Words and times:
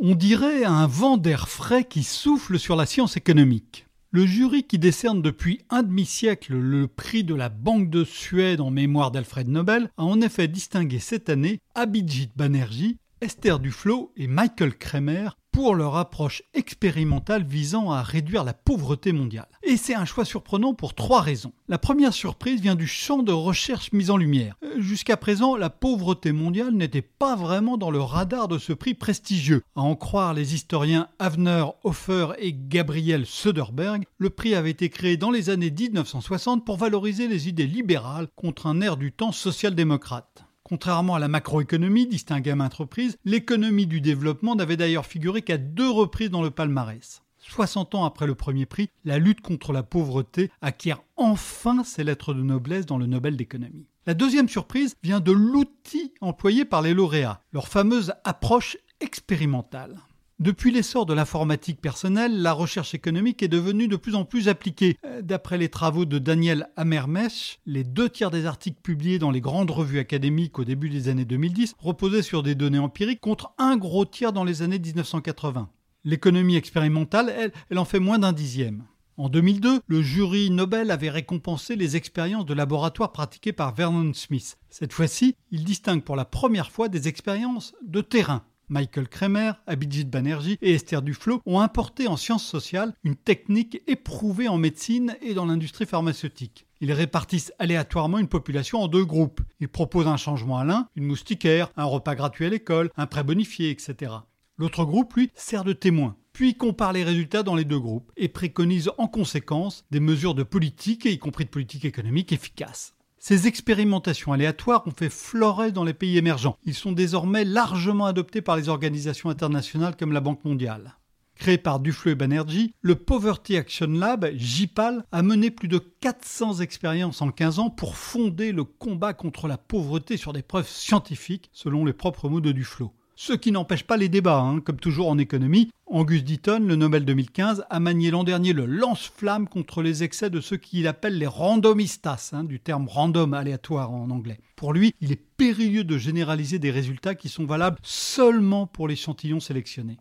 On 0.00 0.14
dirait 0.14 0.64
un 0.64 0.86
vent 0.86 1.16
d'air 1.16 1.48
frais 1.48 1.82
qui 1.82 2.04
souffle 2.04 2.56
sur 2.56 2.76
la 2.76 2.86
science 2.86 3.16
économique. 3.16 3.88
Le 4.12 4.26
jury 4.26 4.62
qui 4.62 4.78
décerne 4.78 5.22
depuis 5.22 5.60
un 5.70 5.82
demi-siècle 5.82 6.54
le 6.54 6.86
prix 6.86 7.24
de 7.24 7.34
la 7.34 7.48
Banque 7.48 7.90
de 7.90 8.04
Suède 8.04 8.60
en 8.60 8.70
mémoire 8.70 9.10
d'Alfred 9.10 9.48
Nobel 9.48 9.90
a 9.96 10.04
en 10.04 10.20
effet 10.20 10.46
distingué 10.46 11.00
cette 11.00 11.28
année 11.28 11.58
Abhijit 11.74 12.30
Banerjee, 12.36 12.96
Esther 13.20 13.58
Duflo 13.58 14.12
et 14.16 14.28
Michael 14.28 14.74
Kremer 14.78 15.30
pour 15.50 15.74
leur 15.74 15.96
approche 15.96 16.44
expérimentale 16.54 17.42
visant 17.42 17.90
à 17.90 18.00
réduire 18.00 18.44
la 18.44 18.54
pauvreté 18.54 19.10
mondiale. 19.10 19.48
Et 19.64 19.76
c'est 19.76 19.96
un 19.96 20.04
choix 20.04 20.24
surprenant 20.24 20.72
pour 20.72 20.94
trois 20.94 21.20
raisons. 21.20 21.52
La 21.66 21.78
première 21.78 22.12
surprise 22.12 22.60
vient 22.60 22.76
du 22.76 22.86
champ 22.86 23.24
de 23.24 23.32
recherche 23.32 23.92
mis 23.92 24.10
en 24.10 24.16
lumière. 24.16 24.54
Euh, 24.62 24.80
jusqu'à 24.80 25.16
présent, 25.16 25.56
la 25.56 25.68
pauvreté 25.68 26.30
mondiale 26.30 26.74
n'était 26.74 27.02
pas 27.02 27.34
vraiment 27.34 27.76
dans 27.76 27.90
le 27.90 28.00
radar 28.00 28.46
de 28.46 28.58
ce 28.58 28.72
prix 28.72 28.94
prestigieux. 28.94 29.62
À 29.74 29.80
en 29.80 29.96
croire 29.96 30.32
les 30.32 30.54
historiens 30.54 31.08
Avner, 31.18 31.64
Hofer 31.82 32.28
et 32.38 32.54
Gabriel 32.54 33.26
Söderberg, 33.26 34.04
le 34.18 34.30
prix 34.30 34.54
avait 34.54 34.70
été 34.70 34.90
créé 34.90 35.16
dans 35.16 35.32
les 35.32 35.50
années 35.50 35.72
1960 35.72 36.64
pour 36.64 36.76
valoriser 36.76 37.26
les 37.26 37.48
idées 37.48 37.66
libérales 37.66 38.28
contre 38.36 38.68
un 38.68 38.80
air 38.80 38.96
du 38.96 39.10
temps 39.10 39.32
social-démocrate. 39.32 40.47
Contrairement 40.68 41.14
à 41.14 41.18
la 41.18 41.28
macroéconomie, 41.28 42.06
distinguée 42.06 42.50
à 42.50 42.56
maintes 42.56 42.74
reprises, 42.74 43.16
l'économie 43.24 43.86
du 43.86 44.02
développement 44.02 44.54
n'avait 44.54 44.76
d'ailleurs 44.76 45.06
figuré 45.06 45.40
qu'à 45.40 45.56
deux 45.56 45.88
reprises 45.88 46.30
dans 46.30 46.42
le 46.42 46.50
palmarès. 46.50 47.22
60 47.38 47.94
ans 47.94 48.04
après 48.04 48.26
le 48.26 48.34
premier 48.34 48.66
prix, 48.66 48.90
la 49.06 49.18
lutte 49.18 49.40
contre 49.40 49.72
la 49.72 49.82
pauvreté 49.82 50.50
acquiert 50.60 51.02
enfin 51.16 51.84
ses 51.84 52.04
lettres 52.04 52.34
de 52.34 52.42
noblesse 52.42 52.84
dans 52.84 52.98
le 52.98 53.06
Nobel 53.06 53.38
d'économie. 53.38 53.86
La 54.06 54.12
deuxième 54.12 54.50
surprise 54.50 54.94
vient 55.02 55.20
de 55.20 55.32
l'outil 55.32 56.12
employé 56.20 56.66
par 56.66 56.82
les 56.82 56.92
lauréats, 56.92 57.40
leur 57.52 57.68
fameuse 57.68 58.12
approche 58.24 58.76
expérimentale. 59.00 59.96
Depuis 60.40 60.70
l'essor 60.70 61.04
de 61.04 61.14
l'informatique 61.14 61.80
personnelle, 61.80 62.42
la 62.42 62.52
recherche 62.52 62.94
économique 62.94 63.42
est 63.42 63.48
devenue 63.48 63.88
de 63.88 63.96
plus 63.96 64.14
en 64.14 64.24
plus 64.24 64.48
appliquée. 64.48 64.96
Euh, 65.04 65.20
d'après 65.20 65.58
les 65.58 65.68
travaux 65.68 66.04
de 66.04 66.20
Daniel 66.20 66.68
Hammermesh, 66.76 67.58
les 67.66 67.82
deux 67.82 68.08
tiers 68.08 68.30
des 68.30 68.46
articles 68.46 68.80
publiés 68.80 69.18
dans 69.18 69.32
les 69.32 69.40
grandes 69.40 69.72
revues 69.72 69.98
académiques 69.98 70.60
au 70.60 70.64
début 70.64 70.90
des 70.90 71.08
années 71.08 71.24
2010 71.24 71.74
reposaient 71.80 72.22
sur 72.22 72.44
des 72.44 72.54
données 72.54 72.78
empiriques 72.78 73.20
contre 73.20 73.52
un 73.58 73.76
gros 73.76 74.04
tiers 74.04 74.32
dans 74.32 74.44
les 74.44 74.62
années 74.62 74.78
1980. 74.78 75.68
L'économie 76.04 76.54
expérimentale, 76.54 77.34
elle, 77.36 77.52
elle 77.68 77.78
en 77.80 77.84
fait 77.84 77.98
moins 77.98 78.20
d'un 78.20 78.32
dixième. 78.32 78.84
En 79.16 79.28
2002, 79.28 79.80
le 79.88 80.02
jury 80.02 80.50
Nobel 80.50 80.92
avait 80.92 81.10
récompensé 81.10 81.74
les 81.74 81.96
expériences 81.96 82.46
de 82.46 82.54
laboratoire 82.54 83.10
pratiquées 83.10 83.52
par 83.52 83.74
Vernon 83.74 84.14
Smith. 84.14 84.56
Cette 84.70 84.92
fois-ci, 84.92 85.34
il 85.50 85.64
distingue 85.64 86.04
pour 86.04 86.14
la 86.14 86.24
première 86.24 86.70
fois 86.70 86.88
des 86.88 87.08
expériences 87.08 87.74
de 87.84 88.02
terrain. 88.02 88.44
Michael 88.68 89.08
Kremer, 89.08 89.52
Abhijit 89.66 90.10
Banerjee 90.10 90.58
et 90.60 90.74
Esther 90.74 91.02
Duflo 91.02 91.40
ont 91.46 91.60
importé 91.60 92.06
en 92.06 92.16
sciences 92.16 92.44
sociales 92.44 92.94
une 93.04 93.16
technique 93.16 93.82
éprouvée 93.86 94.48
en 94.48 94.58
médecine 94.58 95.16
et 95.22 95.34
dans 95.34 95.46
l'industrie 95.46 95.86
pharmaceutique. 95.86 96.66
Ils 96.80 96.92
répartissent 96.92 97.52
aléatoirement 97.58 98.18
une 98.18 98.28
population 98.28 98.80
en 98.80 98.88
deux 98.88 99.04
groupes. 99.04 99.40
Ils 99.60 99.68
proposent 99.68 100.06
un 100.06 100.16
changement 100.16 100.58
à 100.58 100.64
l'un, 100.64 100.88
une 100.96 101.06
moustiquaire, 101.06 101.70
un 101.76 101.84
repas 101.84 102.14
gratuit 102.14 102.46
à 102.46 102.50
l'école, 102.50 102.90
un 102.96 103.06
prêt 103.06 103.24
bonifié, 103.24 103.70
etc. 103.70 104.12
L'autre 104.58 104.84
groupe, 104.84 105.14
lui, 105.14 105.30
sert 105.34 105.64
de 105.64 105.72
témoin, 105.72 106.16
puis 106.32 106.54
compare 106.54 106.92
les 106.92 107.04
résultats 107.04 107.42
dans 107.42 107.54
les 107.54 107.64
deux 107.64 107.78
groupes 107.78 108.12
et 108.16 108.28
préconise 108.28 108.90
en 108.98 109.08
conséquence 109.08 109.84
des 109.90 110.00
mesures 110.00 110.34
de 110.34 110.42
politique, 110.42 111.04
y 111.04 111.18
compris 111.18 111.44
de 111.44 111.50
politique 111.50 111.84
économique, 111.84 112.32
efficaces. 112.32 112.94
Ces 113.20 113.48
expérimentations 113.48 114.32
aléatoires 114.32 114.86
ont 114.86 114.92
fait 114.92 115.10
florès 115.10 115.72
dans 115.72 115.84
les 115.84 115.94
pays 115.94 116.18
émergents. 116.18 116.56
Ils 116.64 116.74
sont 116.74 116.92
désormais 116.92 117.44
largement 117.44 118.06
adoptés 118.06 118.42
par 118.42 118.56
les 118.56 118.68
organisations 118.68 119.28
internationales 119.28 119.96
comme 119.96 120.12
la 120.12 120.20
Banque 120.20 120.44
mondiale. 120.44 120.96
Créé 121.34 121.58
par 121.58 121.80
Duflo 121.80 122.12
et 122.12 122.14
Banerjee, 122.14 122.74
le 122.80 122.96
Poverty 122.96 123.56
Action 123.56 123.88
Lab, 123.88 124.28
JPAL, 124.34 125.04
a 125.12 125.22
mené 125.22 125.50
plus 125.50 125.68
de 125.68 125.78
400 125.78 126.60
expériences 126.60 127.22
en 127.22 127.30
15 127.30 127.58
ans 127.60 127.70
pour 127.70 127.96
fonder 127.96 128.50
le 128.50 128.64
combat 128.64 129.14
contre 129.14 129.46
la 129.46 129.58
pauvreté 129.58 130.16
sur 130.16 130.32
des 130.32 130.42
preuves 130.42 130.68
scientifiques, 130.68 131.50
selon 131.52 131.84
les 131.84 131.92
propres 131.92 132.28
mots 132.28 132.40
de 132.40 132.52
Duflo. 132.52 132.92
Ce 133.14 133.32
qui 133.32 133.50
n'empêche 133.50 133.82
pas 133.82 133.96
les 133.96 134.08
débats, 134.08 134.38
hein. 134.38 134.60
comme 134.60 134.78
toujours 134.78 135.08
en 135.08 135.18
économie. 135.18 135.70
Angus 135.90 136.22
Deaton, 136.22 136.60
le 136.60 136.76
Nobel 136.76 137.04
2015, 137.06 137.64
a 137.70 137.80
manié 137.80 138.10
l'an 138.10 138.22
dernier 138.22 138.52
le 138.52 138.66
lance-flamme 138.66 139.48
contre 139.48 139.80
les 139.80 140.02
excès 140.02 140.28
de 140.28 140.40
ceux 140.40 140.58
qu'il 140.58 140.86
appelle 140.86 141.16
les 141.16 141.26
randomistas, 141.26 142.30
hein, 142.34 142.44
du 142.44 142.60
terme 142.60 142.88
random 142.88 143.32
aléatoire 143.32 143.90
en 143.90 144.10
anglais. 144.10 144.38
Pour 144.54 144.74
lui, 144.74 144.92
il 145.00 145.12
est 145.12 145.22
périlleux 145.36 145.84
de 145.84 145.96
généraliser 145.96 146.58
des 146.58 146.70
résultats 146.70 147.14
qui 147.14 147.30
sont 147.30 147.46
valables 147.46 147.78
seulement 147.82 148.66
pour 148.66 148.86
l'échantillon 148.86 149.40
sélectionné. 149.40 149.96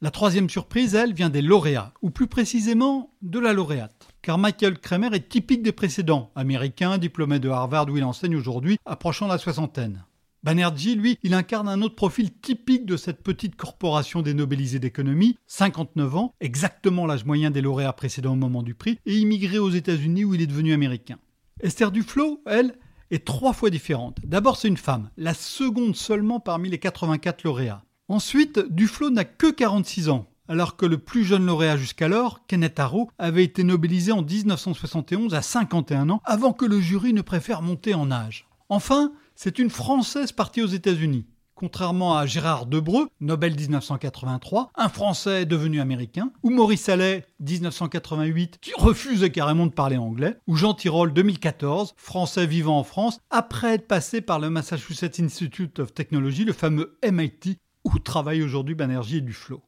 La 0.00 0.10
troisième 0.10 0.48
surprise, 0.48 0.94
elle, 0.94 1.12
vient 1.12 1.30
des 1.30 1.42
lauréats, 1.42 1.92
ou 2.00 2.10
plus 2.10 2.26
précisément 2.26 3.14
de 3.20 3.38
la 3.38 3.52
lauréate. 3.52 4.08
Car 4.22 4.38
Michael 4.38 4.78
Kremer 4.78 5.14
est 5.14 5.28
typique 5.28 5.62
des 5.62 5.72
précédents, 5.72 6.30
américain, 6.34 6.96
diplômé 6.96 7.40
de 7.40 7.50
Harvard 7.50 7.88
où 7.90 7.96
il 7.96 8.04
enseigne 8.04 8.36
aujourd'hui, 8.36 8.78
approchant 8.86 9.26
la 9.26 9.38
soixantaine. 9.38 10.04
Banerjee, 10.42 10.94
lui, 10.94 11.18
il 11.22 11.34
incarne 11.34 11.68
un 11.68 11.82
autre 11.82 11.94
profil 11.94 12.32
typique 12.32 12.86
de 12.86 12.96
cette 12.96 13.22
petite 13.22 13.56
corporation 13.56 14.22
des 14.22 14.34
Nobelisés 14.34 14.78
d'économie, 14.78 15.36
59 15.46 16.16
ans, 16.16 16.34
exactement 16.40 17.06
l'âge 17.06 17.24
moyen 17.24 17.50
des 17.50 17.60
lauréats 17.60 17.92
précédents 17.92 18.34
au 18.34 18.36
moment 18.36 18.62
du 18.62 18.74
prix, 18.74 18.98
et 19.06 19.16
immigré 19.16 19.58
aux 19.58 19.70
États-Unis 19.70 20.24
où 20.24 20.34
il 20.34 20.42
est 20.42 20.46
devenu 20.46 20.72
américain. 20.72 21.18
Esther 21.60 21.90
Duflo, 21.90 22.42
elle, 22.46 22.76
est 23.10 23.24
trois 23.24 23.52
fois 23.52 23.70
différente. 23.70 24.18
D'abord, 24.24 24.56
c'est 24.56 24.68
une 24.68 24.76
femme, 24.76 25.10
la 25.16 25.34
seconde 25.34 25.96
seulement 25.96 26.40
parmi 26.40 26.68
les 26.68 26.78
84 26.78 27.44
lauréats. 27.44 27.82
Ensuite, 28.08 28.60
Duflo 28.70 29.10
n'a 29.10 29.24
que 29.24 29.50
46 29.50 30.08
ans, 30.10 30.26
alors 30.48 30.76
que 30.76 30.86
le 30.86 30.98
plus 30.98 31.24
jeune 31.24 31.46
lauréat 31.46 31.76
jusqu'alors, 31.76 32.46
Kenneth 32.46 32.78
Arrow, 32.78 33.10
avait 33.18 33.44
été 33.44 33.64
nobelisé 33.64 34.12
en 34.12 34.22
1971 34.22 35.34
à 35.34 35.42
51 35.42 36.10
ans, 36.10 36.20
avant 36.24 36.52
que 36.52 36.64
le 36.64 36.80
jury 36.80 37.12
ne 37.12 37.22
préfère 37.22 37.62
monter 37.62 37.94
en 37.94 38.10
âge. 38.10 38.46
Enfin, 38.68 39.12
c'est 39.36 39.58
une 39.58 39.70
Française 39.70 40.32
partie 40.32 40.62
aux 40.62 40.66
États-Unis. 40.66 41.26
Contrairement 41.54 42.18
à 42.18 42.26
Gérard 42.26 42.66
Debreu, 42.66 43.08
Nobel 43.20 43.54
1983, 43.54 44.72
un 44.74 44.88
Français 44.90 45.46
devenu 45.46 45.80
américain, 45.80 46.30
ou 46.42 46.50
Maurice 46.50 46.88
Allais 46.88 47.24
1988, 47.40 48.58
qui 48.60 48.72
refusait 48.76 49.30
carrément 49.30 49.66
de 49.66 49.72
parler 49.72 49.96
anglais, 49.96 50.36
ou 50.46 50.56
Jean 50.56 50.74
Tirole 50.74 51.14
2014, 51.14 51.94
Français 51.96 52.46
vivant 52.46 52.78
en 52.78 52.84
France, 52.84 53.20
après 53.30 53.74
être 53.74 53.86
passé 53.86 54.20
par 54.20 54.38
le 54.38 54.50
Massachusetts 54.50 55.20
Institute 55.20 55.78
of 55.78 55.94
Technology, 55.94 56.44
le 56.44 56.52
fameux 56.52 56.98
MIT, 57.10 57.58
où 57.84 57.98
travaille 57.98 58.42
aujourd'hui 58.42 58.74
Banerjee 58.74 59.18
et 59.18 59.20
Duflo. 59.22 59.62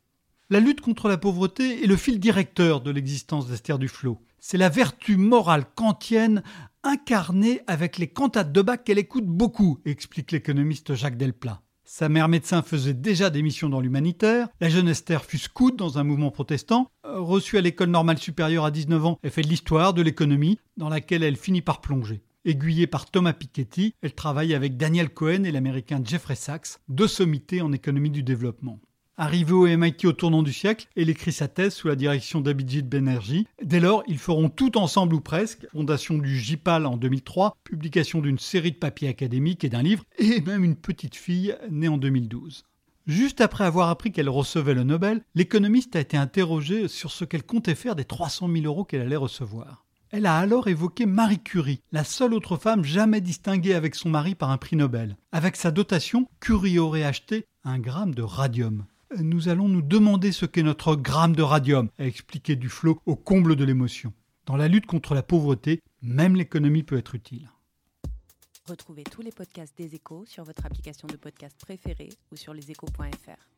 La 0.50 0.60
lutte 0.60 0.80
contre 0.80 1.08
la 1.08 1.18
pauvreté 1.18 1.84
est 1.84 1.86
le 1.86 1.96
fil 1.96 2.18
directeur 2.18 2.80
de 2.80 2.90
l'existence 2.90 3.48
d'Esther 3.48 3.78
Duflo. 3.78 4.18
C'est 4.38 4.56
la 4.56 4.70
vertu 4.70 5.18
morale 5.18 5.66
kantienne 5.74 6.42
incarnée 6.82 7.60
avec 7.66 7.98
les 7.98 8.08
cantates 8.08 8.50
de 8.50 8.62
Bach 8.62 8.78
qu'elle 8.82 8.96
écoute 8.96 9.26
beaucoup, 9.26 9.78
explique 9.84 10.32
l'économiste 10.32 10.94
Jacques 10.94 11.18
Delplat. 11.18 11.60
Sa 11.84 12.08
mère 12.08 12.28
médecin 12.28 12.62
faisait 12.62 12.94
déjà 12.94 13.28
des 13.28 13.42
missions 13.42 13.68
dans 13.68 13.82
l'humanitaire. 13.82 14.48
La 14.62 14.70
jeune 14.70 14.88
Esther 14.88 15.22
fut 15.22 15.36
scout 15.36 15.76
dans 15.76 15.98
un 15.98 16.04
mouvement 16.04 16.30
protestant. 16.30 16.90
Reçue 17.04 17.58
à 17.58 17.60
l'école 17.60 17.90
normale 17.90 18.16
supérieure 18.16 18.64
à 18.64 18.70
19 18.70 19.04
ans, 19.04 19.18
elle 19.22 19.30
fait 19.30 19.42
de 19.42 19.48
l'histoire, 19.48 19.92
de 19.92 20.00
l'économie, 20.00 20.58
dans 20.78 20.88
laquelle 20.88 21.24
elle 21.24 21.36
finit 21.36 21.60
par 21.60 21.82
plonger. 21.82 22.22
Aiguillée 22.46 22.86
par 22.86 23.10
Thomas 23.10 23.34
Piketty, 23.34 23.92
elle 24.00 24.14
travaille 24.14 24.54
avec 24.54 24.78
Daniel 24.78 25.10
Cohen 25.10 25.44
et 25.44 25.52
l'américain 25.52 26.00
Jeffrey 26.02 26.36
Sachs, 26.36 26.78
deux 26.88 27.08
sommités 27.08 27.60
en 27.60 27.72
économie 27.72 28.10
du 28.10 28.22
développement. 28.22 28.80
Arrivé 29.20 29.50
au 29.50 29.66
MIT 29.66 30.06
au 30.06 30.12
tournant 30.12 30.44
du 30.44 30.52
siècle, 30.52 30.86
elle 30.96 31.10
écrit 31.10 31.32
sa 31.32 31.48
thèse 31.48 31.74
sous 31.74 31.88
la 31.88 31.96
direction 31.96 32.40
d'Abhijit 32.40 32.82
Banerjee. 32.82 33.48
Dès 33.60 33.80
lors, 33.80 34.04
ils 34.06 34.16
feront 34.16 34.48
tout 34.48 34.78
ensemble 34.78 35.12
ou 35.12 35.20
presque, 35.20 35.66
fondation 35.72 36.18
du 36.18 36.38
JPAL 36.38 36.86
en 36.86 36.96
2003, 36.96 37.56
publication 37.64 38.20
d'une 38.20 38.38
série 38.38 38.70
de 38.70 38.76
papiers 38.76 39.08
académiques 39.08 39.64
et 39.64 39.70
d'un 39.70 39.82
livre, 39.82 40.04
et 40.18 40.40
même 40.42 40.62
une 40.62 40.76
petite 40.76 41.16
fille 41.16 41.56
née 41.68 41.88
en 41.88 41.98
2012. 41.98 42.64
Juste 43.08 43.40
après 43.40 43.64
avoir 43.64 43.88
appris 43.88 44.12
qu'elle 44.12 44.28
recevait 44.28 44.74
le 44.74 44.84
Nobel, 44.84 45.24
l'économiste 45.34 45.96
a 45.96 46.00
été 46.00 46.16
interrogée 46.16 46.86
sur 46.86 47.10
ce 47.10 47.24
qu'elle 47.24 47.42
comptait 47.42 47.74
faire 47.74 47.96
des 47.96 48.04
300 48.04 48.48
000 48.48 48.66
euros 48.66 48.84
qu'elle 48.84 49.00
allait 49.00 49.16
recevoir. 49.16 49.84
Elle 50.12 50.26
a 50.26 50.38
alors 50.38 50.68
évoqué 50.68 51.06
Marie 51.06 51.42
Curie, 51.42 51.82
la 51.90 52.04
seule 52.04 52.34
autre 52.34 52.56
femme 52.56 52.84
jamais 52.84 53.20
distinguée 53.20 53.74
avec 53.74 53.96
son 53.96 54.10
mari 54.10 54.36
par 54.36 54.50
un 54.50 54.58
prix 54.58 54.76
Nobel. 54.76 55.16
Avec 55.32 55.56
sa 55.56 55.72
dotation, 55.72 56.28
Curie 56.38 56.78
aurait 56.78 57.02
acheté 57.02 57.46
un 57.64 57.80
gramme 57.80 58.14
de 58.14 58.22
radium 58.22 58.84
nous 59.16 59.48
allons 59.48 59.68
nous 59.68 59.82
demander 59.82 60.32
ce 60.32 60.46
qu'est 60.46 60.62
notre 60.62 60.94
gramme 60.94 61.34
de 61.34 61.42
radium, 61.42 61.88
a 61.98 62.04
expliqué 62.04 62.56
Duflo 62.56 63.00
au 63.06 63.16
comble 63.16 63.56
de 63.56 63.64
l'émotion. 63.64 64.12
Dans 64.46 64.56
la 64.56 64.68
lutte 64.68 64.86
contre 64.86 65.14
la 65.14 65.22
pauvreté, 65.22 65.80
même 66.02 66.36
l'économie 66.36 66.82
peut 66.82 66.98
être 66.98 67.14
utile. 67.14 67.50
Retrouvez 68.66 69.04
tous 69.04 69.22
les 69.22 69.32
podcasts 69.32 69.76
des 69.78 69.94
échos 69.94 70.24
sur 70.26 70.44
votre 70.44 70.64
application 70.66 71.08
de 71.08 71.16
podcast 71.16 71.56
préférée 71.58 72.10
ou 72.30 72.36
sur 72.36 72.52
leséchos.fr. 72.52 73.48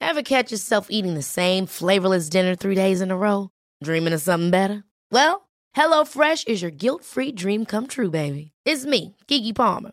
Ever 0.00 0.22
catch 0.22 0.50
yourself 0.50 0.86
eating 0.90 1.14
the 1.14 1.22
same 1.22 1.66
flavorless 1.66 2.28
dinner 2.28 2.56
three 2.56 2.74
days 2.74 3.00
in 3.02 3.10
a 3.10 3.16
row? 3.16 3.50
Dreaming 3.82 4.14
of 4.14 4.20
something 4.20 4.50
better? 4.50 4.84
Well, 5.12 5.48
HelloFresh 5.76 6.48
is 6.48 6.62
your 6.62 6.70
guilt-free 6.70 7.32
dream 7.32 7.66
come 7.66 7.86
true, 7.86 8.10
baby. 8.10 8.52
It's 8.64 8.86
me, 8.86 9.16
Kiki 9.26 9.52
Palmer. 9.52 9.92